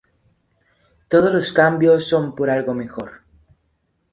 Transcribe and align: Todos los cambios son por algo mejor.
Todos 1.09 1.31
los 1.31 1.53
cambios 1.53 2.07
son 2.07 2.33
por 2.33 2.49
algo 2.49 2.73
mejor. 2.73 3.21